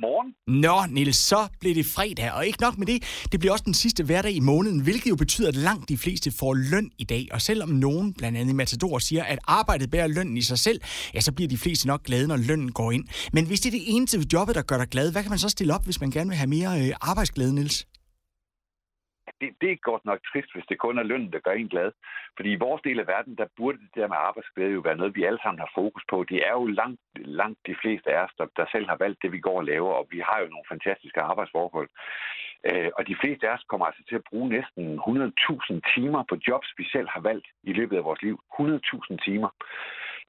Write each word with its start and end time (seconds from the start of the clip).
morgen. 0.00 0.34
Nå, 0.62 0.86
Nils, 0.90 1.16
så 1.16 1.48
blev 1.60 1.74
det 1.74 1.86
fredag, 1.86 2.32
og 2.32 2.46
ikke 2.46 2.60
nok 2.60 2.78
med 2.78 2.86
det. 2.86 3.02
Det 3.32 3.40
bliver 3.40 3.52
også 3.52 3.64
den 3.64 3.74
sidste 3.74 4.04
hverdag 4.04 4.32
i 4.32 4.40
måneden, 4.40 4.80
hvilket 4.80 5.10
jo 5.10 5.16
betyder, 5.16 5.48
at 5.48 5.56
langt 5.56 5.88
de 5.88 5.98
fleste 5.98 6.32
får 6.32 6.54
løn 6.54 6.90
i 6.98 7.04
dag. 7.04 7.28
Og 7.32 7.42
selvom 7.42 7.68
nogen, 7.68 8.14
blandt 8.14 8.38
andet 8.38 8.54
Matador, 8.54 8.98
siger, 8.98 9.24
at 9.24 9.38
arbejdet 9.46 9.90
bærer 9.90 10.06
lønnen 10.06 10.36
i 10.36 10.42
sig 10.42 10.58
selv, 10.58 10.80
ja, 11.14 11.20
så 11.20 11.32
bliver 11.32 11.48
de 11.48 11.58
fleste 11.58 11.86
nok 11.86 12.02
glade, 12.02 12.28
når 12.28 12.36
lønnen 12.36 12.72
går 12.72 12.92
ind. 12.92 13.04
Men 13.32 13.46
hvis 13.46 13.60
det 13.60 13.68
er 13.68 13.78
det 13.78 13.84
eneste 13.86 14.26
jobbet, 14.32 14.54
der 14.54 14.62
gør 14.62 14.78
dig 14.78 14.88
glad, 14.88 15.12
hvad 15.12 15.22
kan 15.22 15.30
man 15.30 15.38
så 15.38 15.48
stille 15.48 15.74
op, 15.74 15.84
hvis 15.84 16.00
man 16.00 16.10
gerne 16.10 16.28
vil 16.28 16.36
have 16.36 16.48
mere 16.48 16.86
øh, 16.86 16.92
arbejdsglæde, 17.00 17.54
Nils? 17.54 17.86
Det, 19.42 19.50
det 19.60 19.70
er 19.72 19.88
godt 19.90 20.04
nok 20.04 20.20
trist, 20.30 20.50
hvis 20.54 20.66
det 20.70 20.78
kun 20.78 20.98
er 20.98 21.02
lønnen, 21.10 21.32
der 21.32 21.38
gør 21.46 21.52
en 21.52 21.68
glad. 21.74 21.90
Fordi 22.36 22.50
i 22.52 22.62
vores 22.66 22.82
del 22.82 22.98
af 23.00 23.06
verden, 23.06 23.34
der 23.40 23.54
burde 23.56 23.78
det 23.78 23.94
der 23.94 24.08
med 24.08 24.16
arbejdsglæde 24.28 24.72
jo 24.72 24.80
være 24.80 24.96
noget, 24.96 25.16
vi 25.16 25.24
alle 25.24 25.42
sammen 25.42 25.60
har 25.64 25.70
fokus 25.74 26.04
på. 26.10 26.24
Det 26.30 26.38
er 26.48 26.52
jo 26.52 26.66
langt, 26.66 27.00
langt 27.16 27.60
de 27.66 27.74
fleste 27.82 28.08
af 28.14 28.24
os, 28.24 28.34
der, 28.38 28.46
der 28.56 28.66
selv 28.72 28.86
har 28.88 28.96
valgt 29.04 29.22
det, 29.22 29.32
vi 29.32 29.40
går 29.40 29.58
og 29.58 29.64
laver, 29.64 29.92
og 30.00 30.06
vi 30.10 30.18
har 30.28 30.38
jo 30.40 30.48
nogle 30.48 30.70
fantastiske 30.72 31.20
arbejdsforhold. 31.20 31.88
Øh, 32.68 32.90
og 32.98 33.02
de 33.08 33.16
fleste 33.20 33.48
af 33.48 33.54
os 33.54 33.64
kommer 33.70 33.86
altså 33.86 34.02
til 34.08 34.14
at 34.14 34.28
bruge 34.30 34.48
næsten 34.48 34.84
100.000 34.98 35.94
timer 35.94 36.22
på 36.28 36.36
jobs, 36.48 36.68
vi 36.78 36.84
selv 36.94 37.08
har 37.14 37.20
valgt 37.20 37.46
i 37.62 37.72
løbet 37.72 37.96
af 37.96 38.04
vores 38.04 38.22
liv. 38.22 38.36
100.000 38.60 39.16
timer. 39.26 39.50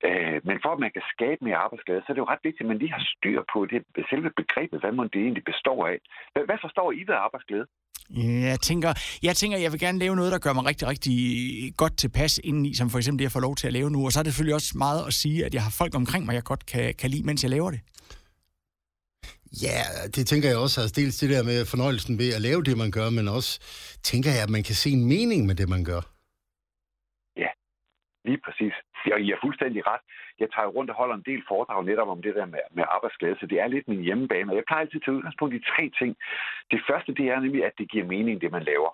Øh, 0.08 0.40
men 0.48 0.58
for 0.64 0.72
at 0.74 0.80
man 0.80 0.92
kan 0.92 1.06
skabe 1.14 1.46
mere 1.46 1.64
arbejdsglæde, 1.66 2.02
så 2.02 2.06
er 2.10 2.14
det 2.14 2.24
jo 2.24 2.32
ret 2.34 2.46
vigtigt, 2.48 2.66
at 2.66 2.72
man 2.72 2.78
lige 2.78 2.96
har 2.98 3.06
styr 3.18 3.44
på 3.54 3.66
det, 3.66 3.84
selve 4.10 4.32
begrebet, 4.42 4.80
hvad 4.80 4.92
man 4.92 5.10
det 5.14 5.22
egentlig 5.22 5.44
består 5.44 5.88
af. 5.88 5.98
Hvad, 6.34 6.44
hvad 6.46 6.58
forstår 6.62 6.92
I 6.92 7.04
ved 7.08 7.16
arbejdsglæde? 7.16 7.68
Jeg 8.26 8.60
tænker, 8.62 8.94
jeg 9.24 9.36
tænker, 9.36 9.58
jeg 9.58 9.72
vil 9.72 9.80
gerne 9.80 10.00
lave 10.00 10.16
noget, 10.16 10.32
der 10.32 10.38
gør 10.38 10.54
mig 10.54 10.66
rigtig, 10.66 10.88
rigtig 10.88 11.74
godt 11.78 11.98
tilpas 11.98 12.40
indeni, 12.44 12.74
som 12.74 12.90
for 12.90 12.98
eksempel 12.98 13.20
det, 13.20 13.24
jeg 13.24 13.32
får 13.32 13.40
lov 13.40 13.56
til 13.56 13.68
at 13.68 13.74
lave 13.74 13.92
nu. 13.92 14.06
Og 14.06 14.14
så 14.14 14.20
er 14.20 14.24
det 14.24 14.34
selvfølgelig 14.34 14.56
også 14.56 14.78
meget 14.78 15.08
at 15.08 15.14
sige, 15.14 15.46
at 15.46 15.54
jeg 15.54 15.64
har 15.64 15.70
folk 15.70 15.96
omkring 15.96 16.26
mig, 16.26 16.34
jeg 16.34 16.44
godt 16.44 16.66
kan, 16.66 16.94
kan 16.98 17.10
lide, 17.10 17.24
mens 17.24 17.44
jeg 17.44 17.50
laver 17.50 17.72
det. 17.72 17.80
Ja, 19.62 19.84
det 20.16 20.28
tænker 20.28 20.50
jeg 20.50 20.58
også. 20.58 20.82
Altså 20.82 20.94
dels 20.96 21.18
det 21.18 21.30
der 21.30 21.44
med 21.44 21.66
fornøjelsen 21.66 22.18
ved 22.18 22.34
at 22.34 22.42
lave 22.42 22.64
det, 22.64 22.78
man 22.78 22.92
gør, 22.92 23.10
men 23.10 23.28
også 23.28 23.60
tænker 24.04 24.32
jeg, 24.32 24.44
at 24.44 24.50
man 24.50 24.64
kan 24.64 24.76
se 24.76 24.90
en 24.90 25.06
mening 25.06 25.46
med 25.46 25.56
det, 25.56 25.70
man 25.70 25.84
gør. 25.84 26.13
Lige 28.26 28.42
præcis. 28.46 28.74
Og 29.14 29.22
I 29.22 29.30
har 29.30 29.40
fuldstændig 29.42 29.88
ret. 29.88 30.02
Jeg 30.40 30.50
tager 30.52 30.68
rundt 30.68 30.90
og 30.90 30.96
holder 30.96 31.16
en 31.16 31.30
del 31.30 31.44
foredrag 31.48 31.86
netop 31.86 32.08
om 32.08 32.22
det 32.22 32.36
der 32.36 32.46
med, 32.46 32.60
med 32.72 32.84
arbejdsglæde, 32.88 33.38
så 33.40 33.46
det 33.46 33.60
er 33.60 33.68
lidt 33.68 33.88
min 33.88 34.02
hjemmebane. 34.02 34.52
Og 34.52 34.56
jeg 34.56 34.64
plejer 34.68 34.82
altid 34.82 35.02
at 35.02 35.06
tage 35.06 35.18
udgangspunkt 35.18 35.56
i 35.56 35.66
tre 35.72 35.92
ting. 36.00 36.16
Det 36.72 36.82
første, 36.90 37.14
det 37.14 37.26
er 37.30 37.40
nemlig, 37.40 37.66
at 37.66 37.78
det 37.78 37.92
giver 37.92 38.06
mening, 38.06 38.42
det 38.42 38.52
man 38.52 38.64
laver. 38.64 38.92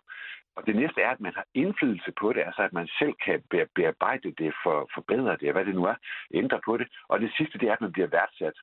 Og 0.55 0.65
det 0.67 0.75
næste 0.75 1.01
er, 1.01 1.09
at 1.09 1.19
man 1.19 1.33
har 1.35 1.45
indflydelse 1.53 2.11
på 2.21 2.33
det, 2.33 2.41
altså 2.41 2.61
at 2.61 2.73
man 2.73 2.87
selv 2.99 3.13
kan 3.25 3.43
bearbejde 3.75 4.31
det, 4.31 4.53
for, 4.63 4.89
forbedre 4.93 5.37
det, 5.41 5.53
hvad 5.53 5.65
det 5.65 5.75
nu 5.75 5.83
er, 5.85 5.95
ændre 6.33 6.59
på 6.65 6.77
det. 6.77 6.87
Og 7.07 7.19
det 7.19 7.31
sidste, 7.37 7.59
det 7.59 7.67
er, 7.69 7.73
at 7.73 7.81
man 7.81 7.91
bliver 7.91 8.07
værdsat. 8.07 8.57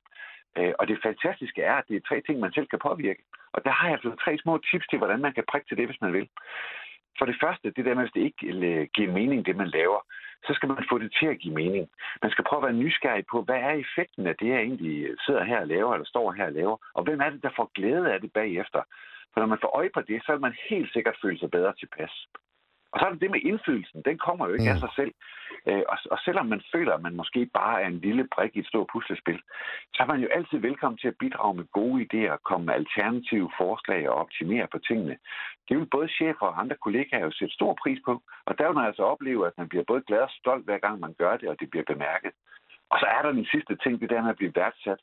Øh, 0.57 0.73
og 0.79 0.87
det 0.87 0.99
fantastiske 1.03 1.61
er, 1.61 1.75
at 1.75 1.87
det 1.87 1.95
er 1.95 2.07
tre 2.07 2.21
ting, 2.21 2.39
man 2.39 2.53
selv 2.53 2.67
kan 2.67 2.79
påvirke. 2.79 3.23
Og 3.53 3.65
der 3.65 3.71
har 3.71 3.87
jeg 3.87 3.93
altså 3.93 4.15
tre 4.23 4.37
små 4.37 4.57
tips 4.57 4.87
til, 4.87 4.97
hvordan 4.97 5.21
man 5.21 5.33
kan 5.33 5.43
prikke 5.51 5.67
til 5.67 5.77
det, 5.77 5.85
hvis 5.85 6.01
man 6.01 6.13
vil. 6.13 6.27
For 7.17 7.25
det 7.25 7.37
første, 7.43 7.71
det 7.71 7.85
der 7.85 7.95
med, 7.95 8.03
hvis 8.03 8.17
det 8.17 8.21
ikke 8.21 8.43
øh, 8.47 8.87
giver 8.95 9.11
mening, 9.11 9.45
det 9.45 9.55
man 9.55 9.67
laver, 9.67 9.99
så 10.47 10.53
skal 10.53 10.69
man 10.69 10.89
få 10.91 10.97
det 10.97 11.11
til 11.19 11.27
at 11.33 11.39
give 11.39 11.53
mening. 11.53 11.89
Man 12.21 12.31
skal 12.31 12.43
prøve 12.47 12.61
at 12.61 12.67
være 12.67 12.81
nysgerrig 12.83 13.25
på, 13.31 13.41
hvad 13.41 13.55
er 13.55 13.73
effekten 13.83 14.27
af 14.27 14.35
det, 14.35 14.47
jeg 14.47 14.61
egentlig 14.61 15.05
øh, 15.05 15.17
sidder 15.25 15.43
her 15.43 15.59
og 15.59 15.67
laver, 15.67 15.93
eller 15.93 16.05
står 16.05 16.31
her 16.31 16.45
og 16.45 16.51
laver, 16.51 16.77
og 16.93 17.03
hvem 17.03 17.19
er 17.21 17.29
det, 17.29 17.43
der 17.43 17.49
får 17.55 17.71
glæde 17.75 18.13
af 18.13 18.21
det 18.21 18.31
bagefter. 18.33 18.81
For 19.31 19.39
når 19.39 19.47
man 19.47 19.61
får 19.61 19.75
øje 19.79 19.89
på 19.93 20.01
det, 20.01 20.19
så 20.25 20.31
vil 20.31 20.41
man 20.41 20.55
helt 20.69 20.93
sikkert 20.93 21.17
føle 21.21 21.39
sig 21.39 21.51
bedre 21.51 21.73
tilpas. 21.73 22.13
Og 22.91 22.99
så 22.99 23.05
er 23.05 23.11
det 23.11 23.21
det 23.21 23.31
med 23.31 23.41
indflydelsen. 23.49 24.01
Den 24.09 24.17
kommer 24.17 24.47
jo 24.47 24.53
ikke 24.53 24.71
mm. 24.71 24.75
af 24.75 24.79
sig 24.79 24.93
selv. 24.99 25.13
Øh, 25.69 25.83
og, 25.91 25.97
og 26.13 26.17
selvom 26.25 26.45
man 26.45 26.61
føler, 26.73 26.93
at 26.93 27.01
man 27.01 27.15
måske 27.15 27.41
bare 27.59 27.81
er 27.81 27.87
en 27.87 27.99
lille 28.07 28.27
brik 28.35 28.51
i 28.55 28.59
et 28.59 28.67
stort 28.67 28.87
puslespil, 28.93 29.39
så 29.93 30.03
er 30.03 30.07
man 30.07 30.19
jo 30.19 30.27
altid 30.37 30.57
velkommen 30.57 30.97
til 30.97 31.07
at 31.07 31.19
bidrage 31.19 31.53
med 31.59 31.65
gode 31.79 31.97
idéer, 32.05 32.37
komme 32.49 32.65
med 32.65 32.73
alternative 32.73 33.51
forslag 33.57 34.09
og 34.09 34.15
optimere 34.15 34.67
på 34.71 34.79
tingene. 34.87 35.17
Det 35.67 35.77
vil 35.77 35.93
både 35.95 36.07
chefer 36.07 36.45
og 36.45 36.59
andre 36.61 36.77
kollegaer 36.85 37.25
jo 37.25 37.31
sætte 37.31 37.53
stor 37.53 37.77
pris 37.83 37.99
på. 38.05 38.13
Og 38.45 38.57
der 38.57 38.65
vil 38.65 38.75
man 38.75 38.85
altså 38.85 39.03
opleve, 39.03 39.47
at 39.47 39.57
man 39.57 39.69
bliver 39.69 39.83
både 39.87 40.01
glad 40.07 40.19
og 40.19 40.29
stolt, 40.29 40.65
hver 40.65 40.77
gang 40.77 40.99
man 40.99 41.13
gør 41.21 41.37
det, 41.37 41.49
og 41.49 41.59
det 41.59 41.69
bliver 41.69 41.85
bemærket. 41.93 42.31
Og 42.91 42.99
så 42.99 43.05
er 43.05 43.21
der 43.21 43.31
den 43.31 43.45
sidste 43.45 43.75
ting, 43.75 44.01
det 44.01 44.09
der 44.09 44.21
med 44.21 44.29
at 44.29 44.35
blive 44.41 44.55
værdsat. 44.55 44.99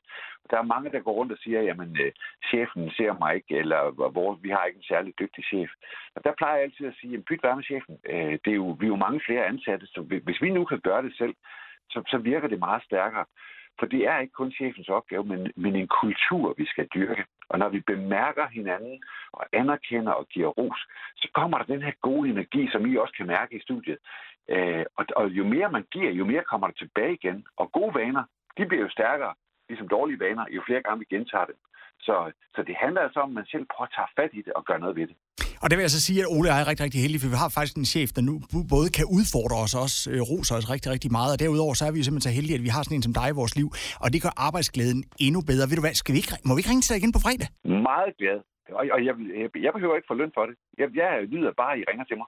Der 0.49 0.57
er 0.57 0.71
mange, 0.73 0.91
der 0.91 0.99
går 0.99 1.11
rundt 1.11 1.31
og 1.31 1.37
siger, 1.37 1.61
jamen, 1.61 1.97
øh, 2.01 2.11
chefen 2.49 2.91
ser 2.97 3.13
mig 3.19 3.35
ikke, 3.35 3.57
eller 3.57 4.09
hvor, 4.11 4.33
vi 4.33 4.49
har 4.49 4.63
ikke 4.65 4.77
en 4.77 4.91
særlig 4.93 5.13
dygtig 5.19 5.43
chef. 5.43 5.69
Og 6.15 6.23
der 6.23 6.33
plejer 6.37 6.55
jeg 6.55 6.63
altid 6.63 6.87
at 6.87 6.97
sige, 6.99 7.11
jamen, 7.11 7.27
byt 7.29 7.41
bare 7.41 7.55
med 7.55 7.63
chefen. 7.63 7.99
Øh, 8.09 8.33
det 8.43 8.51
er 8.51 8.59
jo, 8.63 8.77
vi 8.79 8.85
er 8.85 8.93
jo 8.95 9.05
mange 9.05 9.21
flere 9.25 9.45
ansatte, 9.45 9.85
så 9.87 10.01
hvis 10.23 10.41
vi 10.41 10.49
nu 10.49 10.65
kan 10.65 10.79
gøre 10.79 11.01
det 11.01 11.13
selv, 11.17 11.35
så, 11.89 12.03
så 12.07 12.17
virker 12.17 12.47
det 12.47 12.59
meget 12.59 12.83
stærkere. 12.83 13.25
For 13.79 13.85
det 13.85 14.01
er 14.07 14.19
ikke 14.19 14.33
kun 14.33 14.51
chefens 14.51 14.89
opgave, 14.89 15.23
men, 15.23 15.51
men 15.55 15.75
en 15.75 15.87
kultur, 15.87 16.53
vi 16.57 16.65
skal 16.65 16.87
dyrke. 16.95 17.25
Og 17.49 17.59
når 17.59 17.69
vi 17.69 17.79
bemærker 17.79 18.47
hinanden 18.47 19.03
og 19.31 19.45
anerkender 19.53 20.11
og 20.11 20.27
giver 20.27 20.47
ros, 20.47 20.79
så 21.15 21.27
kommer 21.33 21.57
der 21.57 21.65
den 21.65 21.81
her 21.81 21.91
gode 22.01 22.29
energi, 22.29 22.69
som 22.71 22.85
I 22.85 22.97
også 22.97 23.13
kan 23.17 23.27
mærke 23.27 23.55
i 23.55 23.61
studiet. 23.61 23.97
Øh, 24.49 24.85
og, 24.97 25.05
og 25.15 25.29
jo 25.29 25.43
mere 25.43 25.71
man 25.71 25.85
giver, 25.91 26.11
jo 26.11 26.25
mere 26.25 26.43
kommer 26.43 26.67
der 26.67 26.73
tilbage 26.73 27.13
igen. 27.13 27.45
Og 27.57 27.71
gode 27.71 27.95
vaner, 27.95 28.23
de 28.57 28.65
bliver 28.65 28.83
jo 28.83 28.89
stærkere, 28.89 29.33
ligesom 29.69 29.87
dårlige 29.87 30.19
vaner, 30.19 30.45
jo 30.51 30.61
flere 30.65 30.81
gange 30.81 30.99
vi 30.99 31.15
gentager 31.15 31.45
dem. 31.45 31.57
Så, 31.99 32.31
så 32.55 32.63
det 32.63 32.75
handler 32.75 33.01
altså 33.01 33.19
om, 33.19 33.29
at 33.29 33.35
man 33.35 33.45
selv 33.45 33.65
prøver 33.65 33.87
at 33.87 33.93
tage 33.95 34.15
fat 34.15 34.31
i 34.33 34.41
det 34.41 34.53
og 34.53 34.65
gøre 34.65 34.79
noget 34.79 34.95
ved 34.95 35.07
det. 35.07 35.15
Og 35.61 35.65
det 35.69 35.75
vil 35.77 35.83
jeg 35.87 35.93
så 35.97 36.01
sige, 36.07 36.19
at 36.23 36.27
Ole 36.35 36.49
er 36.49 36.67
rigtig, 36.69 36.83
rigtig 36.85 37.01
heldig, 37.05 37.19
for 37.21 37.29
vi 37.33 37.37
har 37.43 37.49
faktisk 37.57 37.77
en 37.83 37.89
chef, 37.95 38.09
der 38.17 38.21
nu 38.29 38.33
både 38.73 38.87
kan 38.97 39.05
udfordre 39.17 39.57
os 39.63 39.73
og 39.77 39.81
også 39.85 39.97
øh, 40.13 40.19
roser 40.31 40.55
os 40.59 40.65
rigtig, 40.73 40.89
rigtig 40.95 41.11
meget. 41.17 41.31
Og 41.33 41.39
derudover 41.43 41.73
så 41.79 41.83
er 41.87 41.91
vi 41.93 41.99
jo 42.01 42.05
simpelthen 42.05 42.29
så 42.29 42.35
heldige, 42.37 42.57
at 42.59 42.63
vi 42.67 42.71
har 42.75 42.81
sådan 42.83 42.97
en 42.97 43.05
som 43.07 43.15
dig 43.19 43.27
i 43.33 43.35
vores 43.41 43.53
liv. 43.59 43.67
Og 44.03 44.07
det 44.13 44.19
gør 44.25 44.33
arbejdsglæden 44.47 44.99
endnu 45.25 45.39
bedre. 45.51 45.65
Ved 45.69 45.75
du 45.79 45.83
hvad, 45.85 45.95
skal 46.01 46.11
vi 46.15 46.19
ikke, 46.21 46.31
må 46.47 46.51
vi 46.55 46.59
ikke 46.61 46.71
ringe 46.71 46.83
til 46.83 46.91
dig 46.93 46.99
igen 47.01 47.13
på 47.17 47.21
fredag? 47.25 47.47
Meget 47.91 48.13
glad. 48.21 48.39
Og, 48.79 48.83
og 48.95 48.99
jeg, 49.07 49.13
jeg, 49.41 49.47
jeg 49.65 49.71
behøver 49.77 49.95
ikke 49.97 50.09
få 50.11 50.17
løn 50.21 50.31
for 50.37 50.45
det. 50.49 50.55
Jeg, 50.81 50.87
jeg 51.01 51.09
nyder 51.33 51.51
bare, 51.61 51.73
at 51.73 51.79
I 51.81 51.83
ringer 51.89 52.05
til 52.07 52.17
mig. 52.21 52.27